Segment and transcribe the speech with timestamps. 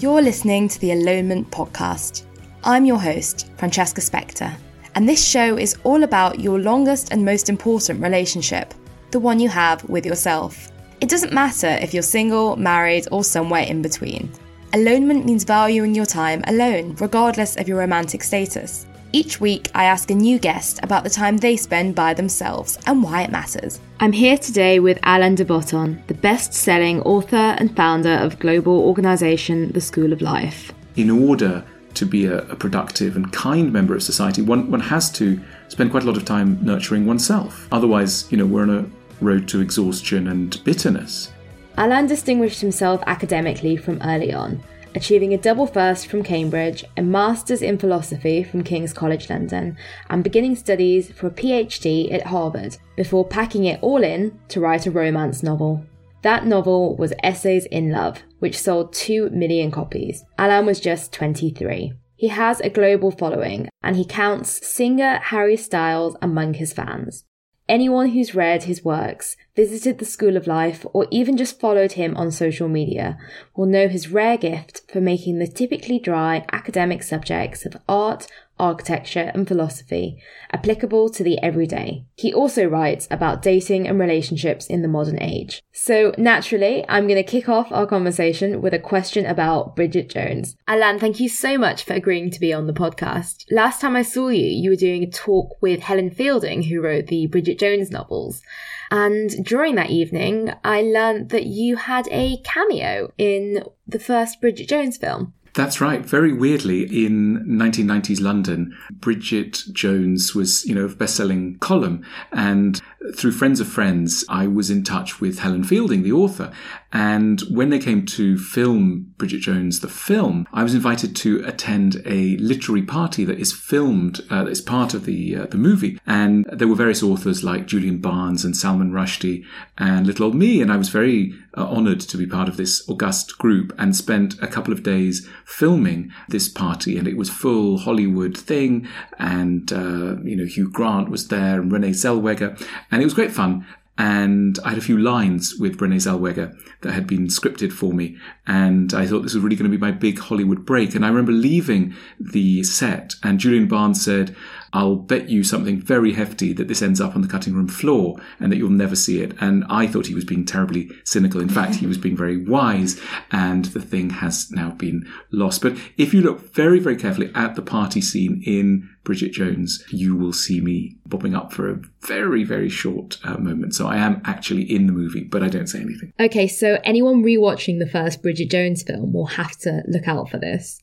[0.00, 2.22] You're listening to the Alonement Podcast.
[2.62, 4.56] I'm your host, Francesca Spector,
[4.94, 8.74] and this show is all about your longest and most important relationship,
[9.10, 10.70] the one you have with yourself.
[11.00, 14.30] It doesn't matter if you're single, married, or somewhere in between.
[14.72, 18.86] Alonement means valuing your time alone, regardless of your romantic status.
[19.10, 23.02] Each week, I ask a new guest about the time they spend by themselves and
[23.02, 23.80] why it matters.
[24.00, 28.80] I'm here today with Alan de Botton, the best selling author and founder of global
[28.80, 30.72] organisation The School of Life.
[30.96, 35.10] In order to be a, a, productive and kind member of society, one, one has
[35.12, 37.66] to spend quite a lot of time nurturing oneself.
[37.72, 41.32] Otherwise, you know, we're on a road to exhaustion and bitterness.
[41.78, 44.62] Alan distinguished himself academically from early on
[44.94, 49.76] achieving a double first from Cambridge, a master's in philosophy from King's College London,
[50.10, 54.86] and beginning studies for a PhD at Harvard before packing it all in to write
[54.86, 55.84] a romance novel.
[56.22, 60.24] That novel was Essays in Love, which sold 2 million copies.
[60.36, 61.92] Alan was just 23.
[62.16, 67.24] He has a global following, and he counts singer Harry Styles among his fans.
[67.68, 72.16] Anyone who's read his works, visited the School of Life, or even just followed him
[72.16, 73.18] on social media
[73.54, 78.26] will know his rare gift for making the typically dry academic subjects of art,
[78.58, 80.20] architecture, and philosophy
[80.52, 82.04] applicable to the everyday.
[82.16, 85.62] He also writes about dating and relationships in the modern age.
[85.72, 90.56] So, naturally, I'm going to kick off our conversation with a question about Bridget Jones.
[90.66, 93.44] Alan, thank you so much for agreeing to be on the podcast.
[93.50, 97.06] Last time I saw you, you were doing a talk with Helen Fielding, who wrote
[97.06, 98.42] the Bridget Jones novels.
[98.90, 104.68] And during that evening, I learned that you had a cameo in the first Bridget
[104.68, 105.34] Jones film.
[105.58, 106.06] That's right.
[106.06, 112.80] Very weirdly, in 1990s London, Bridget Jones was, you know, a best-selling column, and
[113.16, 116.52] through friends of friends, I was in touch with Helen Fielding, the author.
[116.92, 122.02] And when they came to film Bridget Jones, the film, I was invited to attend
[122.06, 126.00] a literary party that is filmed, uh, that is part of the uh, the movie.
[126.06, 129.44] And there were various authors like Julian Barnes and Salman Rushdie
[129.76, 130.62] and little old me.
[130.62, 134.46] And I was very honored to be part of this august group and spent a
[134.46, 136.98] couple of days filming this party.
[136.98, 138.88] And it was full Hollywood thing.
[139.18, 142.60] And, uh, you know, Hugh Grant was there and Renee Zellweger.
[142.90, 143.66] And it was great fun
[143.98, 148.16] and I had a few lines with Renee Zellweger that had been scripted for me,
[148.46, 150.94] and I thought this was really going to be my big Hollywood break.
[150.94, 154.36] And I remember leaving the set, and Julian Barnes said,
[154.72, 158.18] I'll bet you something very hefty that this ends up on the cutting room floor
[158.38, 159.34] and that you'll never see it.
[159.40, 161.40] And I thought he was being terribly cynical.
[161.40, 165.62] In fact, he was being very wise and the thing has now been lost.
[165.62, 170.14] But if you look very, very carefully at the party scene in Bridget Jones, you
[170.14, 173.74] will see me bobbing up for a very, very short uh, moment.
[173.74, 176.12] So I am actually in the movie, but I don't say anything.
[176.20, 180.38] Okay, so anyone rewatching the first Bridget Jones film will have to look out for
[180.38, 180.82] this.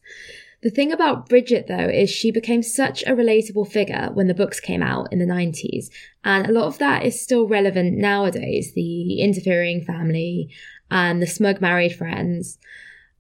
[0.63, 4.59] The thing about Bridget, though, is she became such a relatable figure when the books
[4.59, 5.89] came out in the 90s.
[6.23, 10.49] And a lot of that is still relevant nowadays the interfering family
[10.89, 12.57] and the smug married friends.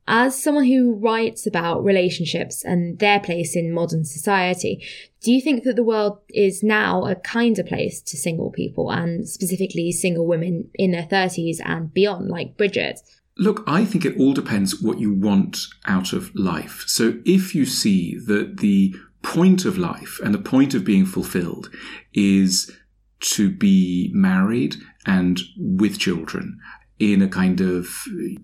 [0.07, 4.85] As someone who writes about relationships and their place in modern society,
[5.21, 9.27] do you think that the world is now a kinder place to single people and
[9.27, 13.01] specifically single women in their 30s and beyond, like Bridget?
[13.37, 16.83] Look, I think it all depends what you want out of life.
[16.87, 21.69] So if you see that the point of life and the point of being fulfilled
[22.13, 22.71] is
[23.19, 26.59] to be married and with children
[26.99, 27.89] in a kind of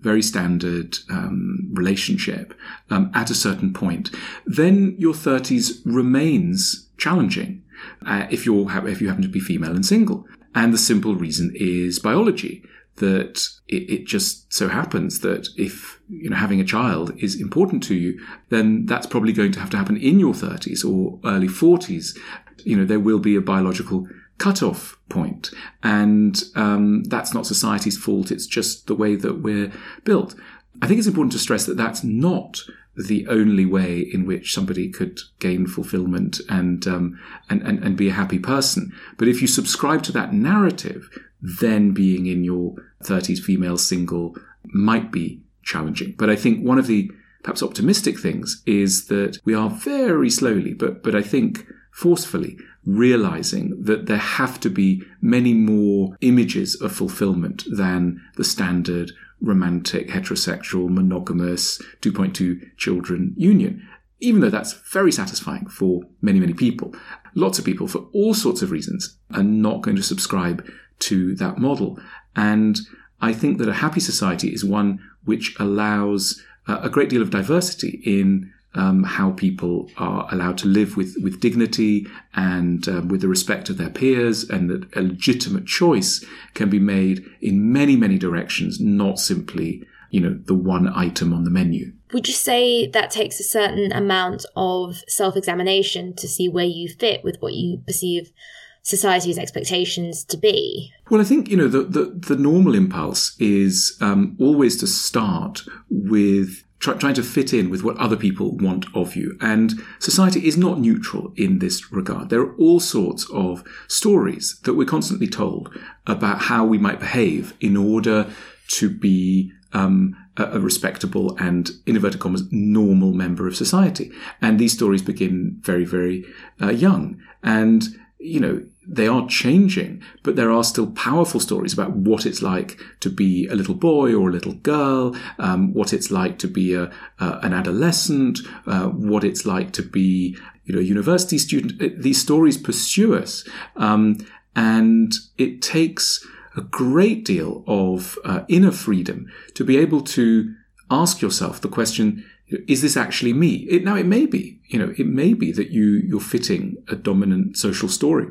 [0.00, 2.52] very standard um, relationship
[2.90, 4.10] um, at a certain point,
[4.44, 7.62] then your 30s remains challenging
[8.06, 10.26] uh, if, you're, if you happen to be female and single.
[10.54, 12.62] And the simple reason is biology
[12.96, 17.82] that it, it, just so happens that if you know having a child is important
[17.84, 21.48] to you, then that's probably going to have to happen in your 30s or early
[21.48, 22.16] 40s.
[22.64, 24.06] You know, there will be a biological
[24.38, 25.50] cutoff point,
[25.82, 28.30] and um, that's not society's fault.
[28.30, 29.72] It's just the way that we're
[30.04, 30.34] built.
[30.80, 32.60] I think it's important to stress that that's not
[32.96, 37.18] the only way in which somebody could gain fulfillment and, um,
[37.48, 38.92] and, and, and be a happy person.
[39.16, 41.08] But if you subscribe to that narrative,
[41.42, 42.74] then being in your
[43.04, 44.34] 30s female single
[44.64, 46.14] might be challenging.
[46.16, 47.10] But I think one of the
[47.42, 53.82] perhaps optimistic things is that we are very slowly, but, but I think forcefully realizing
[53.82, 60.88] that there have to be many more images of fulfillment than the standard romantic, heterosexual,
[60.88, 63.86] monogamous 2.2 children union.
[64.20, 66.94] Even though that's very satisfying for many, many people,
[67.34, 70.64] lots of people, for all sorts of reasons, are not going to subscribe
[71.02, 71.98] to that model.
[72.34, 72.78] And
[73.20, 77.30] I think that a happy society is one which allows uh, a great deal of
[77.30, 83.20] diversity in um, how people are allowed to live with, with dignity and um, with
[83.20, 87.96] the respect of their peers, and that a legitimate choice can be made in many,
[87.96, 91.92] many directions, not simply, you know, the one item on the menu.
[92.12, 96.88] Would you say that takes a certain amount of self examination to see where you
[96.88, 98.32] fit with what you perceive
[98.82, 100.92] society's expectations to be?
[101.10, 105.62] Well, I think, you know, the, the, the normal impulse is um, always to start
[105.88, 109.38] with try, trying to fit in with what other people want of you.
[109.40, 112.28] And society is not neutral in this regard.
[112.28, 115.74] There are all sorts of stories that we're constantly told
[116.06, 118.28] about how we might behave in order
[118.68, 124.10] to be um, a, respectable and, in inverted commas, normal member of society.
[124.40, 126.24] And these stories begin very, very
[126.60, 127.22] uh, young.
[127.42, 127.84] And,
[128.18, 132.80] you know, they are changing, but there are still powerful stories about what it's like
[133.00, 136.74] to be a little boy or a little girl, um, what it's like to be
[136.74, 142.02] a, uh, an adolescent, uh, what it's like to be you know a university student.
[142.02, 143.46] These stories pursue us,
[143.76, 144.18] um,
[144.56, 146.26] and it takes
[146.56, 150.54] a great deal of uh, inner freedom to be able to
[150.90, 152.24] ask yourself the question
[152.68, 153.66] is this actually me?
[153.70, 156.96] It, now it may be, you know, it may be that you you're fitting a
[156.96, 158.26] dominant social story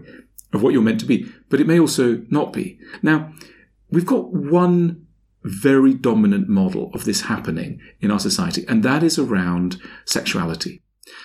[0.53, 2.79] of what you're meant to be, but it may also not be.
[3.01, 3.33] Now,
[3.89, 5.07] we've got one
[5.43, 10.81] very dominant model of this happening in our society, and that is around sexuality.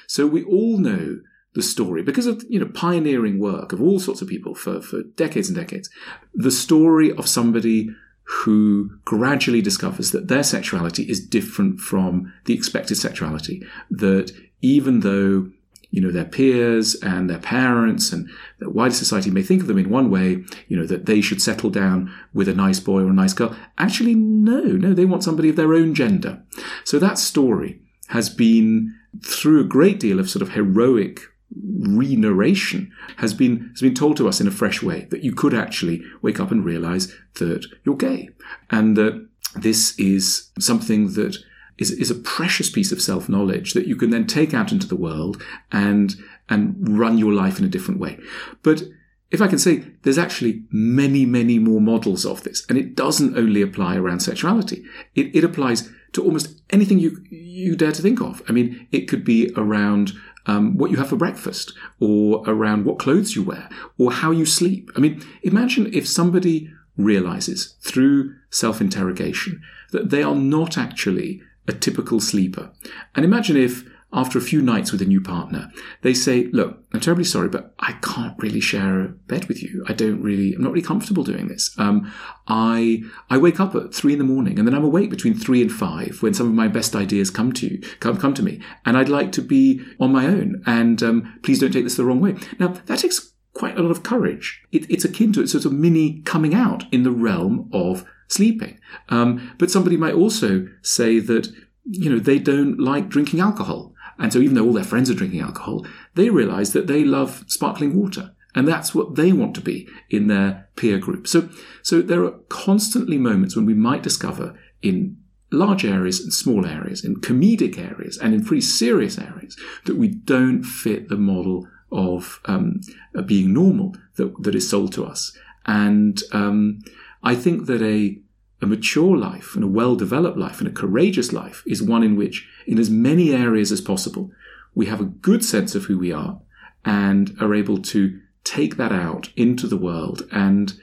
[0.06, 1.20] So we all know
[1.54, 5.02] the story because of you know pioneering work of all sorts of people for, for
[5.16, 5.90] decades and decades.
[6.34, 7.90] The story of somebody
[8.26, 13.62] who gradually discovers that their sexuality is different from the expected sexuality.
[13.90, 15.50] That even though
[15.90, 18.28] you know, their peers and their parents and
[18.58, 21.40] the wider society may think of them in one way, you know, that they should
[21.40, 23.56] settle down with a nice boy or a nice girl.
[23.78, 26.42] Actually, no, no, they want somebody of their own gender.
[26.84, 28.94] So that story has been
[29.24, 31.20] through a great deal of sort of heroic
[31.54, 35.54] re-narration has been has been told to us in a fresh way that you could
[35.54, 38.28] actually wake up and realize that you're gay
[38.70, 41.36] and that this is something that
[41.78, 44.86] is, is a precious piece of self knowledge that you can then take out into
[44.86, 45.42] the world
[45.72, 46.16] and,
[46.48, 48.18] and run your life in a different way.
[48.62, 48.82] But
[49.30, 53.36] if I can say, there's actually many, many more models of this, and it doesn't
[53.36, 54.84] only apply around sexuality.
[55.14, 58.42] It, it applies to almost anything you you dare to think of.
[58.48, 60.12] I mean, it could be around
[60.46, 63.68] um, what you have for breakfast, or around what clothes you wear,
[63.98, 64.90] or how you sleep.
[64.96, 71.72] I mean, imagine if somebody realizes through self interrogation that they are not actually a
[71.72, 72.70] typical sleeper.
[73.14, 75.70] And imagine if, after a few nights with a new partner,
[76.02, 79.84] they say, Look, I'm terribly sorry, but I can't really share a bed with you.
[79.88, 81.74] I don't really, I'm not really comfortable doing this.
[81.78, 82.12] Um,
[82.46, 85.60] I, I wake up at three in the morning and then I'm awake between three
[85.60, 88.60] and five when some of my best ideas come to you, come, come to me.
[88.84, 90.62] And I'd like to be on my own.
[90.66, 92.36] And um, please don't take this the wrong way.
[92.58, 94.62] Now, that takes quite a lot of courage.
[94.70, 98.78] It, it's akin to a sort of mini coming out in the realm of sleeping.
[99.08, 101.48] Um, but somebody might also say that,
[101.84, 103.94] you know, they don't like drinking alcohol.
[104.18, 107.44] And so even though all their friends are drinking alcohol, they realize that they love
[107.48, 108.32] sparkling water.
[108.54, 111.28] And that's what they want to be in their peer group.
[111.28, 111.50] So,
[111.82, 115.18] so there are constantly moments when we might discover in
[115.52, 120.08] large areas and small areas, in comedic areas and in pretty serious areas, that we
[120.08, 122.80] don't fit the model of um,
[123.26, 125.36] being normal that, that is sold to us.
[125.66, 126.80] And um,
[127.26, 128.20] I think that a,
[128.62, 132.14] a mature life and a well developed life and a courageous life is one in
[132.14, 134.30] which, in as many areas as possible,
[134.76, 136.38] we have a good sense of who we are
[136.84, 140.74] and are able to take that out into the world and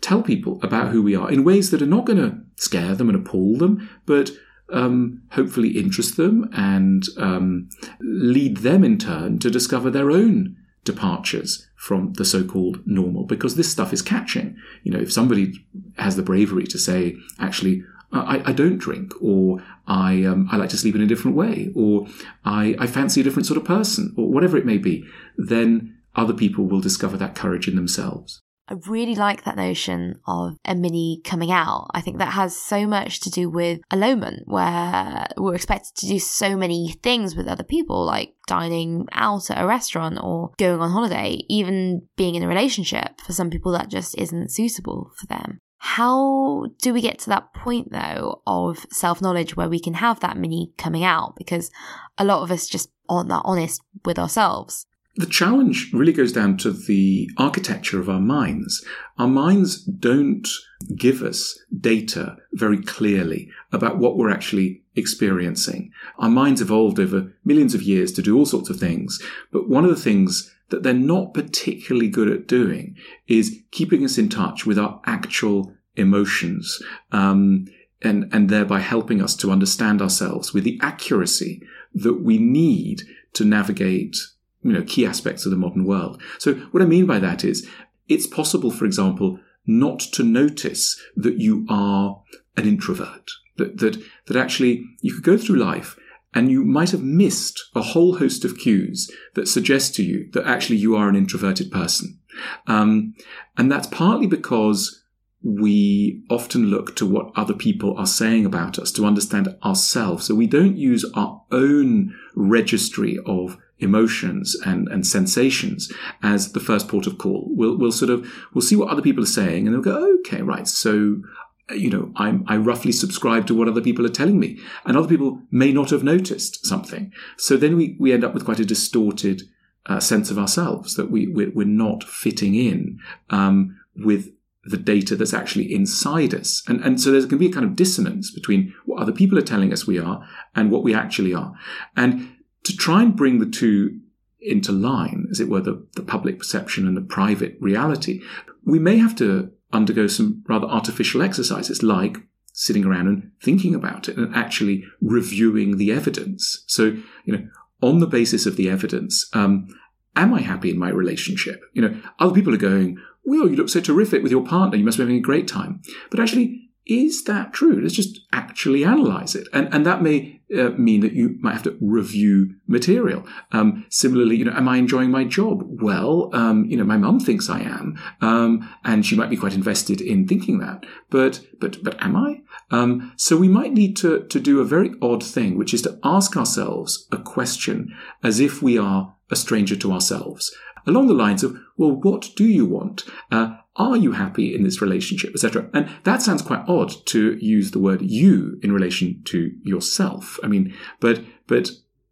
[0.00, 3.08] tell people about who we are in ways that are not going to scare them
[3.08, 4.32] and appall them, but
[4.72, 7.68] um, hopefully interest them and um,
[8.00, 13.70] lead them in turn to discover their own departures from the so-called normal because this
[13.70, 15.52] stuff is catching you know if somebody
[15.98, 20.70] has the bravery to say actually I, I don't drink, or I um, I like
[20.70, 22.06] to sleep in a different way, or
[22.44, 25.04] I, I fancy a different sort of person, or whatever it may be,
[25.36, 28.40] then other people will discover that courage in themselves.
[28.68, 31.88] I really like that notion of a mini coming out.
[31.94, 36.18] I think that has so much to do with alonement, where we're expected to do
[36.18, 40.90] so many things with other people, like dining out at a restaurant or going on
[40.90, 43.20] holiday, even being in a relationship.
[43.20, 45.60] For some people, that just isn't suitable for them.
[45.78, 50.18] How do we get to that point, though, of self knowledge where we can have
[50.20, 51.34] that mini coming out?
[51.36, 51.70] Because
[52.18, 54.86] a lot of us just aren't that honest with ourselves.
[55.18, 58.84] The challenge really goes down to the architecture of our minds.
[59.18, 60.46] Our minds don't
[60.94, 65.90] give us data very clearly about what we're actually experiencing.
[66.18, 69.84] Our minds evolved over millions of years to do all sorts of things, but one
[69.84, 72.96] of the things that they're not particularly good at doing
[73.26, 76.82] is keeping us in touch with our actual emotions,
[77.12, 77.66] um,
[78.02, 81.62] and, and thereby helping us to understand ourselves with the accuracy
[81.94, 83.00] that we need
[83.32, 84.18] to navigate
[84.66, 86.20] you know, key aspects of the modern world.
[86.38, 87.68] So what I mean by that is
[88.08, 92.22] it's possible, for example, not to notice that you are
[92.56, 95.96] an introvert, that, that, that actually you could go through life
[96.34, 100.46] and you might have missed a whole host of cues that suggest to you that
[100.46, 102.18] actually you are an introverted person.
[102.66, 103.14] Um,
[103.56, 105.02] and that's partly because
[105.42, 110.26] we often look to what other people are saying about us to understand ourselves.
[110.26, 115.92] So we don't use our own registry of emotions and, and sensations
[116.22, 117.46] as the first port of call.
[117.50, 120.42] We'll, we'll sort of, we'll see what other people are saying and they'll go, okay,
[120.42, 120.66] right.
[120.66, 121.22] So,
[121.70, 125.08] you know, I'm, I roughly subscribe to what other people are telling me and other
[125.08, 127.12] people may not have noticed something.
[127.36, 129.42] So then we, we end up with quite a distorted
[129.86, 132.98] uh, sense of ourselves that we, we're, we're not fitting in,
[133.30, 134.30] um, with
[134.64, 136.62] the data that's actually inside us.
[136.66, 139.38] And, and so there's going to be a kind of dissonance between what other people
[139.38, 141.54] are telling us we are and what we actually are.
[141.96, 142.35] And
[142.66, 144.00] to try and bring the two
[144.40, 148.22] into line, as it were, the, the public perception and the private reality,
[148.64, 152.18] we may have to undergo some rather artificial exercises like
[152.52, 156.64] sitting around and thinking about it and actually reviewing the evidence.
[156.66, 157.48] So, you know,
[157.82, 159.68] on the basis of the evidence, um,
[160.14, 161.60] am I happy in my relationship?
[161.74, 164.76] You know, other people are going, well, you look so terrific with your partner.
[164.76, 165.82] You must be having a great time.
[166.10, 167.80] But actually, is that true?
[167.80, 169.48] Let's just actually analyze it.
[169.52, 173.26] And, and that may uh, mean that you might have to review material.
[173.50, 175.64] Um, similarly, you know, am I enjoying my job?
[175.82, 179.54] Well, um, you know, my mum thinks I am, um, and she might be quite
[179.54, 180.86] invested in thinking that.
[181.10, 182.42] But, but, but am I?
[182.70, 185.98] Um, so we might need to, to do a very odd thing, which is to
[186.04, 190.54] ask ourselves a question as if we are a stranger to ourselves
[190.86, 193.04] along the lines of, well, what do you want?
[193.30, 195.68] Uh, are you happy in this relationship, etc.?
[195.74, 200.38] And that sounds quite odd to use the word you in relation to yourself.
[200.42, 201.70] I mean, but but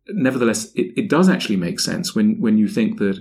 [0.08, 3.18] nevertheless, it, it does actually make sense when when you think that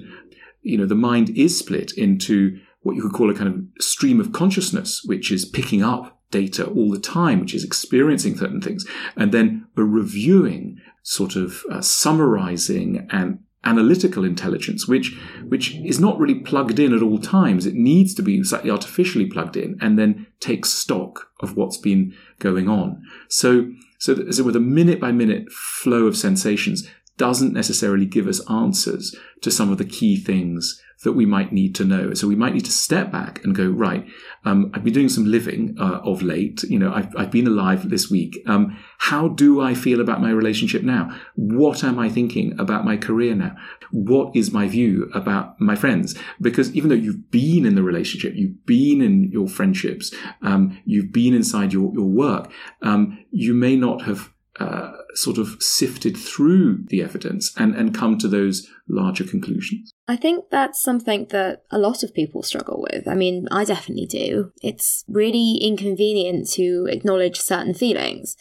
[0.62, 4.20] you know the mind is split into what you could call a kind of stream
[4.20, 8.86] of consciousness, which is picking up data all the time, which is experiencing certain things,
[9.16, 15.18] and then a reviewing, sort of uh, summarizing and analytical intelligence, which
[15.48, 17.66] which is not really plugged in at all times.
[17.66, 22.14] It needs to be slightly artificially plugged in and then take stock of what's been
[22.40, 23.02] going on.
[23.30, 26.86] So so, so with a minute by minute flow of sensations
[27.18, 31.76] doesn't necessarily give us answers to some of the key things that we might need
[31.76, 32.14] to know.
[32.14, 34.06] So we might need to step back and go, right,
[34.46, 36.64] um, I've been doing some living uh, of late.
[36.64, 38.42] You know, I've, I've been alive this week.
[38.48, 41.18] Um, how do I feel about my relationship now?
[41.36, 43.56] What am I thinking about my career now?
[43.92, 46.16] What is my view about my friends?
[46.42, 51.12] Because even though you've been in the relationship, you've been in your friendships, um, you've
[51.12, 52.50] been inside your, your work,
[52.82, 58.18] um, you may not have uh, sort of sifted through the evidence and, and come
[58.18, 59.92] to those larger conclusions.
[60.08, 63.08] I think that's something that a lot of people struggle with.
[63.08, 64.52] I mean, I definitely do.
[64.62, 68.36] It's really inconvenient to acknowledge certain feelings.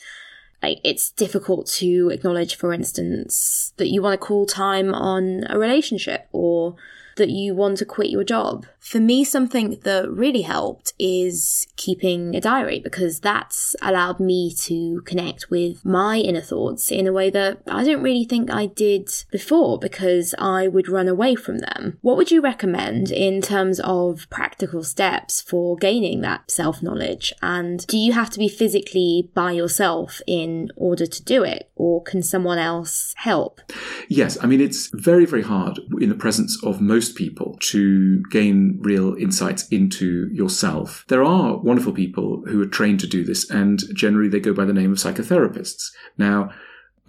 [0.62, 6.28] It's difficult to acknowledge, for instance, that you want to call time on a relationship
[6.30, 6.76] or
[7.16, 8.66] that you want to quit your job?
[8.78, 15.00] For me, something that really helped is keeping a diary because that's allowed me to
[15.02, 19.08] connect with my inner thoughts in a way that I don't really think I did
[19.30, 21.98] before because I would run away from them.
[22.00, 27.32] What would you recommend in terms of practical steps for gaining that self knowledge?
[27.40, 32.02] And do you have to be physically by yourself in order to do it, or
[32.02, 33.60] can someone else help?
[34.08, 38.78] Yes, I mean, it's very, very hard in the presence of most people to gain
[38.82, 41.04] real insights into yourself.
[41.08, 44.64] There are wonderful people who are trained to do this, and generally they go by
[44.64, 45.90] the name of psychotherapists.
[46.18, 46.50] Now,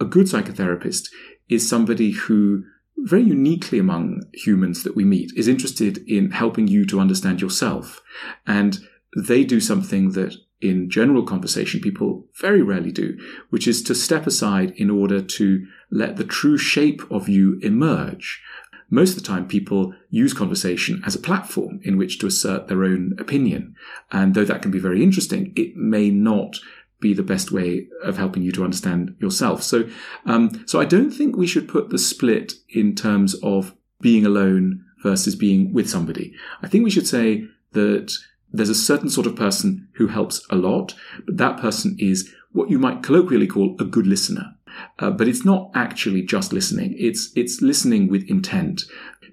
[0.00, 1.08] a good psychotherapist
[1.48, 2.64] is somebody who
[2.96, 8.02] very uniquely among humans that we meet is interested in helping you to understand yourself.
[8.46, 8.78] And
[9.16, 13.18] they do something that in general conversation people very rarely do,
[13.50, 18.42] which is to step aside in order to let the true shape of you emerge.
[18.94, 22.84] Most of the time, people use conversation as a platform in which to assert their
[22.84, 23.74] own opinion.
[24.12, 26.60] And though that can be very interesting, it may not
[27.00, 29.64] be the best way of helping you to understand yourself.
[29.64, 29.88] So,
[30.26, 34.84] um, so I don't think we should put the split in terms of being alone
[35.02, 36.32] versus being with somebody.
[36.62, 38.12] I think we should say that
[38.52, 40.94] there's a certain sort of person who helps a lot,
[41.26, 44.54] but that person is what you might colloquially call a good listener.
[44.98, 46.94] Uh, but it's not actually just listening.
[46.98, 48.82] It's, it's listening with intent.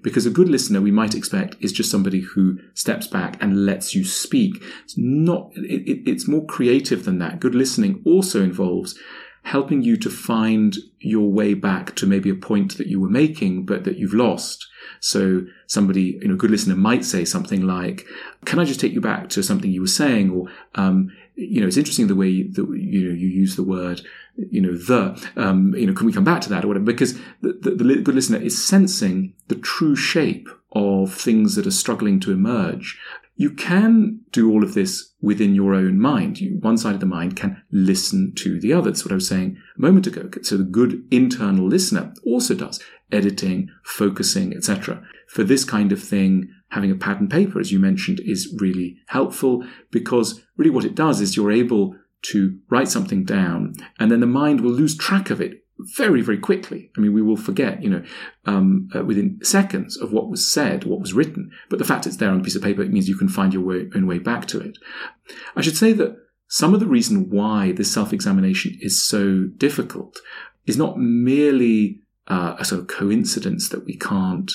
[0.02, 3.94] Because a good listener, we might expect, is just somebody who steps back and lets
[3.94, 4.60] you speak.
[4.82, 7.38] It's not, it, it, it's more creative than that.
[7.38, 8.98] Good listening also involves
[9.44, 13.64] helping you to find your way back to maybe a point that you were making,
[13.64, 14.66] but that you've lost.
[15.00, 18.06] So somebody, you know, a good listener might say something like,
[18.44, 20.30] can I just take you back to something you were saying?
[20.30, 20.46] Or,
[20.76, 24.02] um, you know, it's interesting the way that, you know, you use the word,
[24.36, 26.84] you know, the, um, you know, can we come back to that or whatever?
[26.84, 31.72] Because the, the, the good listener is sensing the true shape of things that are
[31.72, 32.98] struggling to emerge
[33.36, 36.40] you can do all of this within your own mind.
[36.40, 38.90] You, one side of the mind can listen to the other.
[38.90, 40.28] That's what I was saying a moment ago.
[40.42, 45.02] So the good internal listener also does editing, focusing, etc.
[45.28, 48.96] For this kind of thing, having a pad and paper, as you mentioned, is really
[49.08, 54.20] helpful because really what it does is you're able to write something down and then
[54.20, 55.64] the mind will lose track of it
[55.96, 56.90] very, very quickly.
[56.96, 58.02] I mean, we will forget, you know,
[58.46, 61.50] um, uh, within seconds of what was said, what was written.
[61.68, 63.52] But the fact it's there on a piece of paper, it means you can find
[63.52, 64.78] your way, own way back to it.
[65.56, 66.16] I should say that
[66.48, 70.20] some of the reason why this self-examination is so difficult
[70.66, 74.52] is not merely uh, a sort of coincidence that we can't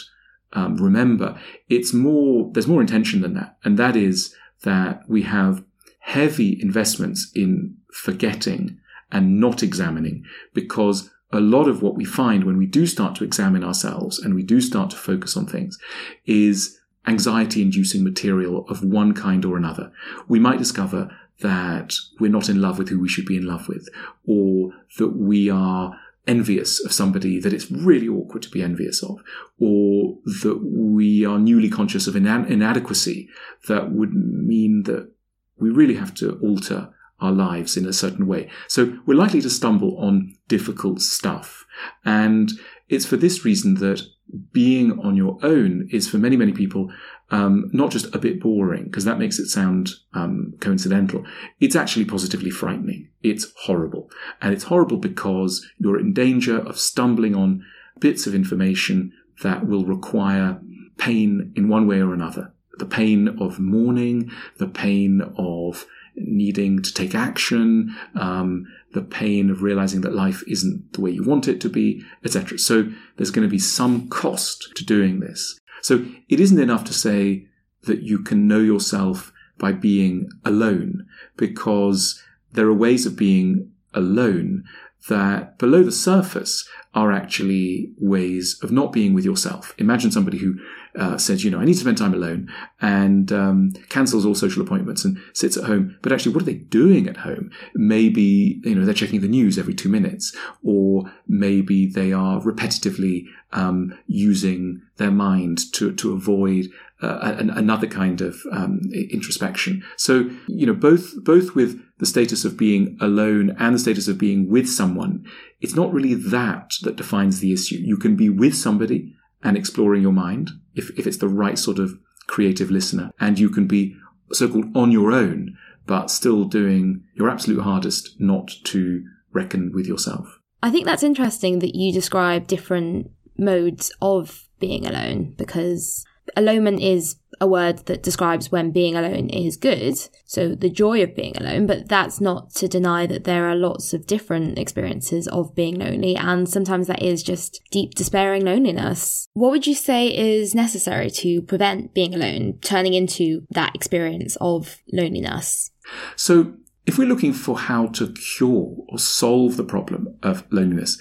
[0.54, 1.40] um, remember.
[1.70, 3.58] It's more, there's more intention than that.
[3.64, 4.34] And that is
[4.64, 5.64] that we have
[6.00, 8.80] heavy investments in forgetting
[9.12, 13.24] and not examining because a lot of what we find when we do start to
[13.24, 15.78] examine ourselves and we do start to focus on things
[16.26, 19.92] is anxiety inducing material of one kind or another.
[20.28, 21.10] We might discover
[21.42, 23.88] that we're not in love with who we should be in love with,
[24.26, 29.20] or that we are envious of somebody that it's really awkward to be envious of,
[29.60, 33.30] or that we are newly conscious of inadequacy
[33.68, 35.12] that would mean that
[35.58, 38.50] we really have to alter our lives in a certain way.
[38.68, 41.66] So we're likely to stumble on difficult stuff.
[42.06, 42.52] And
[42.90, 44.04] it's for this reason that
[44.52, 46.92] being on your own is for many, many people
[47.30, 51.26] um, not just a bit boring, because that makes it sound um, coincidental.
[51.60, 53.10] It's actually positively frightening.
[53.22, 54.10] It's horrible.
[54.42, 57.66] And it's horrible because you're in danger of stumbling on
[58.00, 59.12] bits of information
[59.44, 60.60] that will require
[60.98, 62.54] pain in one way or another.
[62.80, 65.86] The pain of mourning, the pain of
[66.16, 71.24] needing to take action, um, the pain of realizing that life isn't the way you
[71.24, 72.58] want it to be, etc.
[72.58, 75.60] So there's going to be some cost to doing this.
[75.88, 77.48] So it isn't enough to say
[77.84, 82.22] that you can know yourself by being alone, because
[82.52, 84.66] there are ways of being alone
[85.08, 89.74] that below the surface are actually ways of not being with yourself.
[89.78, 90.56] Imagine somebody who
[90.98, 94.62] uh, says, you know, I need to spend time alone and um, cancels all social
[94.62, 95.98] appointments and sits at home.
[96.02, 97.52] But actually, what are they doing at home?
[97.76, 103.26] Maybe, you know, they're checking the news every two minutes, or maybe they are repetitively
[103.54, 106.68] um, using their mind to, to avoid
[107.02, 108.82] uh, an, another kind of um,
[109.12, 109.84] introspection.
[109.98, 114.18] So, you know, both, both with the status of being alone and the status of
[114.18, 115.26] being with someone,
[115.62, 117.78] it's not really that that defines the issue.
[117.78, 121.80] You can be with somebody and exploring your mind if, if it's the right sort
[121.80, 121.98] of
[122.28, 123.12] creative listener.
[123.20, 123.96] And you can be
[124.32, 129.88] so called on your own, but still doing your absolute hardest not to reckon with
[129.88, 130.40] yourself.
[130.62, 136.04] I think that's interesting that you describe different modes of being alone because
[136.36, 139.96] alonement is a word that describes when being alone is good.
[140.26, 143.94] So the joy of being alone, but that's not to deny that there are lots
[143.94, 146.16] of different experiences of being lonely.
[146.16, 149.28] And sometimes that is just deep despairing loneliness.
[149.34, 154.78] What would you say is necessary to prevent being alone turning into that experience of
[154.92, 155.72] loneliness?
[156.16, 156.54] So
[156.86, 161.00] if we're looking for how to cure or solve the problem of loneliness,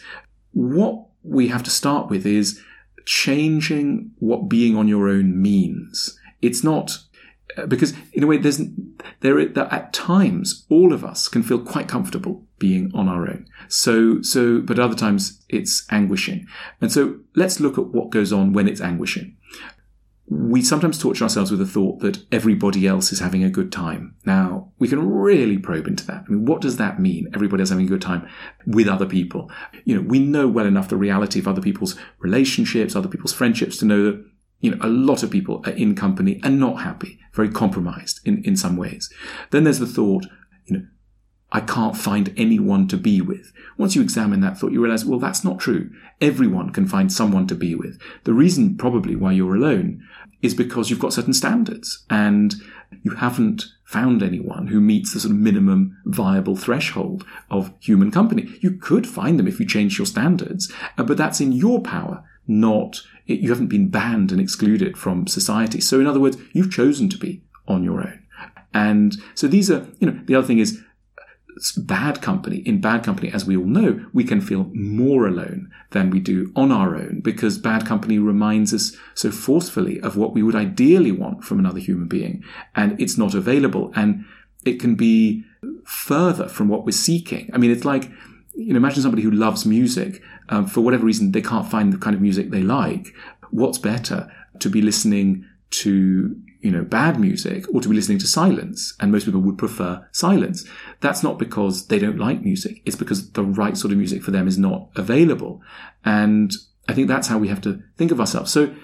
[0.53, 2.63] what we have to start with is
[3.07, 6.19] changing what being on your own means.
[6.43, 6.99] It's not
[7.57, 8.61] uh, because in a way there's
[9.21, 14.21] there at times all of us can feel quite comfortable being on our own so
[14.21, 16.47] so but other times it's anguishing
[16.81, 19.37] and so let's look at what goes on when it's anguishing
[20.29, 24.17] we sometimes torture ourselves with the thought that everybody else is having a good time.
[24.25, 26.25] Now, we can really probe into that.
[26.27, 27.29] I mean, what does that mean?
[27.35, 28.29] Everybody else having a good time
[28.67, 29.51] with other people.
[29.85, 33.79] You know, we know well enough the reality of other people's relationships, other people's friendships
[33.79, 34.25] to know that,
[34.61, 38.43] you know, a lot of people are in company and not happy, very compromised in,
[38.45, 39.13] in some ways.
[39.51, 40.27] Then there's the thought,
[40.67, 40.87] you know,
[41.53, 43.53] I can't find anyone to be with.
[43.79, 45.91] Once you examine that thought, you realize, well, that's not true.
[46.21, 48.01] Everyone can find someone to be with.
[48.25, 50.03] The reason probably why you're alone
[50.43, 52.55] is because you've got certain standards and
[53.03, 58.49] you haven't found anyone who meets the sort of minimum viable threshold of human company.
[58.61, 62.25] You could find them if you change your standards, uh, but that's in your power,
[62.49, 65.81] not, you haven't been banned and excluded from society.
[65.81, 68.23] So in other words, you've chosen to be on your own.
[68.75, 70.83] And so these are, you know, the other thing is
[71.77, 76.11] bad company, in bad company, as we all know, we can feel more alone than
[76.11, 80.43] we do on our own because bad company reminds us so forcefully of what we
[80.43, 82.45] would ideally want from another human being.
[82.75, 83.93] And it's not available.
[83.97, 84.25] And
[84.65, 85.45] it can be
[85.85, 87.51] further from what we're seeking.
[87.55, 88.11] I mean, it's like,
[88.55, 90.23] you know, imagine somebody who loves music.
[90.49, 93.15] Um, for whatever reason, they can't find the kind of music they like.
[93.51, 98.27] What's better to be listening to you know, bad music or to be listening to
[98.27, 98.95] silence.
[99.01, 100.67] And most people would prefer silence.
[101.01, 102.83] That's not because they don't like music.
[102.85, 105.63] It's because the right sort of music for them is not available.
[106.05, 106.53] And
[106.89, 108.53] I think that's how we have to think of ourselves.
[108.53, 108.75] So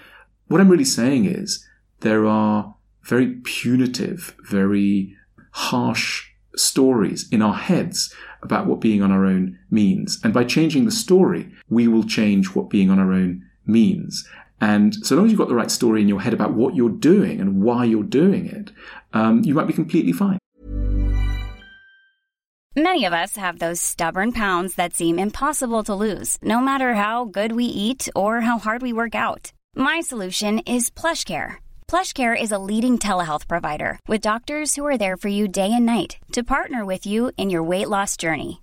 [0.48, 1.66] what I'm really saying is
[2.00, 5.16] there are very punitive, very
[5.52, 10.20] harsh stories in our heads about what being on our own means.
[10.22, 14.28] And by changing the story, we will change what being on our own means.
[14.62, 16.88] And so long as you've got the right story in your head about what you're
[16.88, 18.70] doing and why you're doing it,
[19.12, 20.38] um, you might be completely fine.
[22.76, 27.24] Many of us have those stubborn pounds that seem impossible to lose, no matter how
[27.24, 29.52] good we eat or how hard we work out.
[29.74, 31.56] My solution is PlushCare.
[31.88, 35.84] PlushCare is a leading telehealth provider with doctors who are there for you day and
[35.84, 38.62] night to partner with you in your weight loss journey.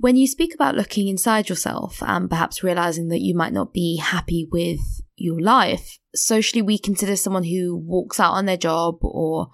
[0.00, 3.96] When you speak about looking inside yourself and perhaps realizing that you might not be
[3.96, 4.80] happy with
[5.16, 9.50] your life, socially we consider someone who walks out on their job or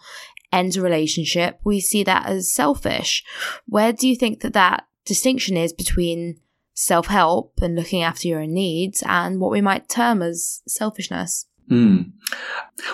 [0.53, 3.25] ends a relationship, we see that as selfish.
[3.67, 6.41] Where do you think that that distinction is between
[6.75, 11.47] self help and looking after your own needs and what we might term as selfishness?
[11.71, 12.13] Mm.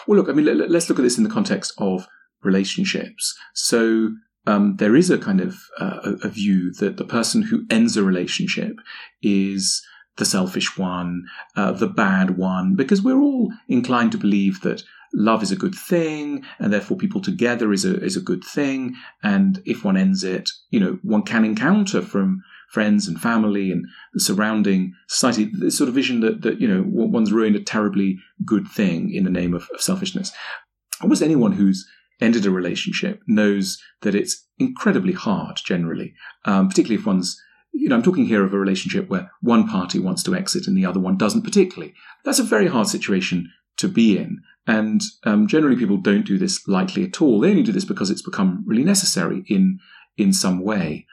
[0.06, 2.06] Well, look, I mean, let, us look at this in the context of
[2.42, 3.36] relationships.
[3.54, 4.10] So
[4.50, 8.02] um, there is a kind of uh, a view that the person who ends a
[8.02, 8.76] relationship
[9.22, 9.82] is
[10.16, 11.24] the selfish one,
[11.56, 14.82] uh, the bad one, because we're all inclined to believe that
[15.14, 18.94] love is a good thing, and therefore people together is a is a good thing.
[19.22, 23.86] And if one ends it, you know, one can encounter from friends and family and
[24.14, 28.18] the surrounding society this sort of vision that that you know one's ruined a terribly
[28.44, 30.32] good thing in the name of, of selfishness.
[31.02, 31.86] Almost anyone who's
[32.20, 37.40] ended a relationship knows that it's incredibly hard generally, um, particularly if one's
[37.72, 40.76] you know, I'm talking here of a relationship where one party wants to exit and
[40.76, 41.94] the other one doesn't particularly.
[42.24, 44.42] That's a very hard situation to be in.
[44.66, 47.40] And um, generally, people don't do this lightly at all.
[47.40, 49.78] They only do this because it's become really necessary in
[50.16, 51.06] in some way.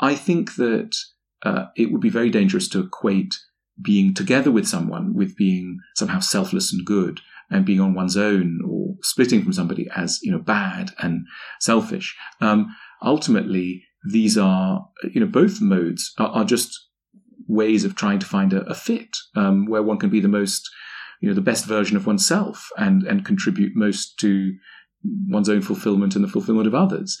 [0.00, 0.96] I think that
[1.42, 3.38] uh, it would be very dangerous to equate
[3.80, 8.60] being together with someone with being somehow selfless and good, and being on one's own
[8.66, 11.26] or splitting from somebody as you know bad and
[11.60, 12.16] selfish.
[12.40, 16.88] Um, ultimately, these are you know both modes are, are just
[17.48, 20.68] ways of trying to find a, a fit um, where one can be the most
[21.20, 24.52] you know the best version of oneself and and contribute most to
[25.28, 27.18] one's own fulfillment and the fulfillment of others.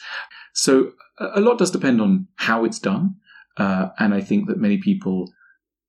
[0.54, 3.16] So a lot does depend on how it's done,
[3.56, 5.32] uh, and I think that many people,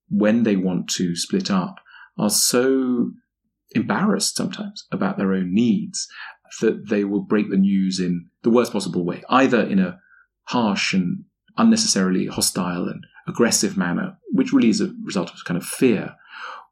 [0.10, 1.80] when they want to split up,
[2.18, 3.12] are so
[3.74, 6.08] embarrassed sometimes about their own needs
[6.60, 10.00] that they will break the news in the worst possible way, either in a
[10.46, 11.24] harsh and
[11.58, 16.16] unnecessarily hostile and aggressive manner, which really is a result of kind of fear,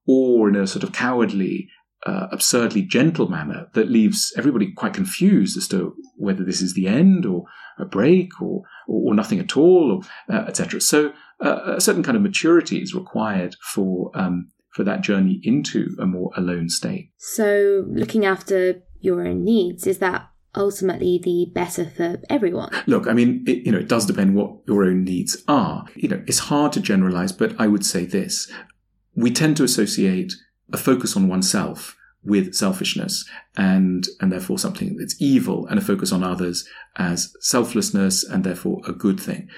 [0.07, 1.69] or in a sort of cowardly,
[2.05, 6.87] uh, absurdly gentle manner that leaves everybody quite confused as to whether this is the
[6.87, 7.43] end or
[7.77, 10.81] a break or or, or nothing at all, uh, etc.
[10.81, 15.93] So uh, a certain kind of maturity is required for um, for that journey into
[15.99, 17.11] a more alone state.
[17.17, 22.71] So looking after your own needs is that ultimately the better for everyone?
[22.87, 25.85] Look, I mean, it, you know, it does depend what your own needs are.
[25.95, 28.49] You know, it's hard to generalize, but I would say this:
[29.15, 30.31] we tend to associate
[30.71, 36.13] a focus on oneself with selfishness and and therefore something that's evil and a focus
[36.13, 36.65] on others
[36.95, 39.49] as selflessness and therefore a good thing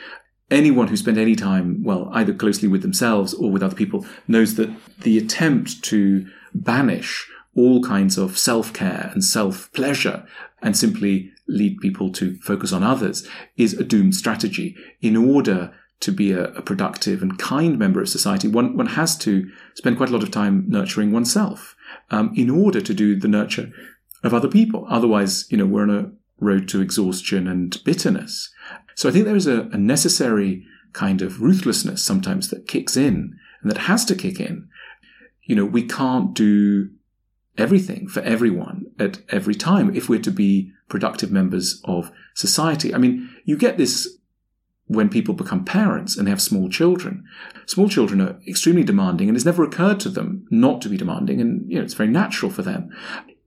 [0.51, 4.55] anyone who spent any time well either closely with themselves or with other people knows
[4.55, 10.25] that the attempt to banish all kinds of self-care and self-pleasure
[10.61, 16.11] and simply lead people to focus on others is a doomed strategy in order to
[16.11, 20.09] be a, a, productive and kind member of society, one, one has to spend quite
[20.09, 21.75] a lot of time nurturing oneself
[22.09, 23.71] um, in order to do the nurture
[24.23, 24.85] of other people.
[24.89, 28.51] Otherwise, you know, we're on a road to exhaustion and bitterness.
[29.01, 33.35] So I think there is a, a necessary kind of ruthlessness sometimes that kicks in
[33.63, 34.69] and that has to kick in.
[35.41, 36.91] You know, we can't do
[37.57, 42.93] everything for everyone at every time if we're to be productive members of society.
[42.93, 44.19] I mean, you get this
[44.85, 47.23] when people become parents and they have small children.
[47.65, 51.41] Small children are extremely demanding and it's never occurred to them not to be demanding
[51.41, 52.91] and you know it's very natural for them.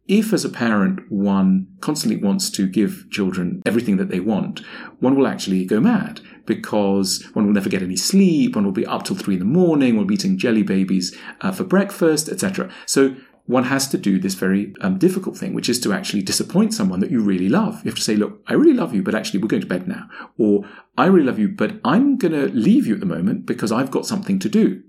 [0.06, 4.60] If as a parent one constantly wants to give children everything that they want,
[5.00, 8.86] one will actually go mad because one will never get any sleep, one will be
[8.86, 12.28] up till three in the morning, one will be eating jelly babies uh, for breakfast,
[12.28, 12.70] etc.
[12.84, 16.72] So one has to do this very um, difficult thing, which is to actually disappoint
[16.74, 17.82] someone that you really love.
[17.84, 19.86] You have to say, look, I really love you, but actually we're going to bed
[19.86, 20.08] now.
[20.38, 20.64] Or
[20.96, 23.90] I really love you, but I'm going to leave you at the moment because I've
[23.90, 24.82] got something to do.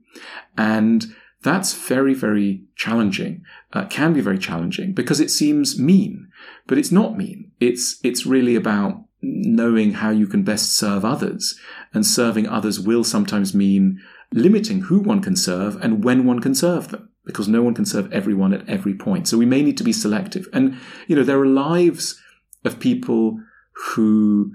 [0.58, 1.06] And
[1.46, 3.44] that's very, very challenging.
[3.72, 6.28] Uh, can be very challenging because it seems mean,
[6.68, 7.52] but it's not mean.
[7.60, 11.58] It's, it's really about knowing how you can best serve others.
[11.94, 14.02] And serving others will sometimes mean
[14.34, 17.86] limiting who one can serve and when one can serve them because no one can
[17.86, 19.28] serve everyone at every point.
[19.28, 20.48] So we may need to be selective.
[20.54, 20.78] And,
[21.08, 22.22] you know, there are lives
[22.64, 23.40] of people
[23.74, 24.52] who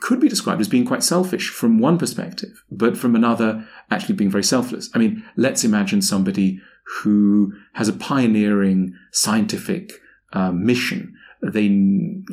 [0.00, 4.30] could be described as being quite selfish from one perspective, but from another, actually being
[4.30, 4.90] very selfless.
[4.94, 6.60] I mean, let's imagine somebody
[6.98, 9.92] who has a pioneering scientific
[10.32, 11.14] uh, mission
[11.52, 11.68] they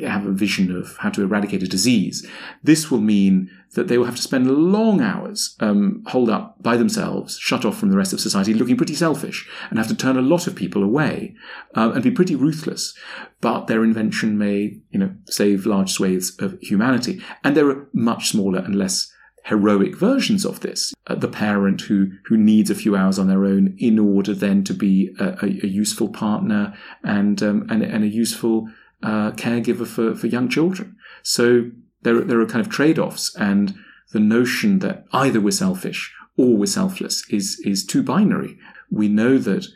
[0.06, 2.26] have a vision of how to eradicate a disease.
[2.62, 6.76] This will mean that they will have to spend long hours um, holed up by
[6.76, 10.16] themselves, shut off from the rest of society, looking pretty selfish, and have to turn
[10.16, 11.34] a lot of people away
[11.74, 12.94] uh, and be pretty ruthless.
[13.40, 17.22] But their invention may, you know, save large swathes of humanity.
[17.42, 19.12] And there are much smaller and less
[19.44, 20.94] heroic versions of this.
[21.06, 24.62] Uh, the parent who who needs a few hours on their own in order then
[24.64, 28.68] to be a, a, a useful partner and um, and, and a useful
[29.02, 30.96] uh, caregiver for, for young children.
[31.22, 31.70] So
[32.02, 33.74] there, there are kind of trade offs, and
[34.12, 38.58] the notion that either we're selfish or we're selfless is, is too binary.
[38.90, 39.66] We know that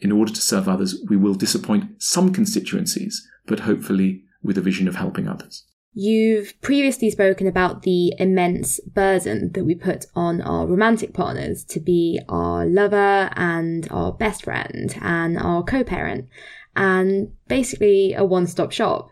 [0.00, 4.88] in order to serve others, we will disappoint some constituencies, but hopefully with a vision
[4.88, 5.64] of helping others.
[5.98, 11.80] You've previously spoken about the immense burden that we put on our romantic partners to
[11.80, 16.28] be our lover and our best friend and our co parent,
[16.76, 19.10] and basically a one stop shop.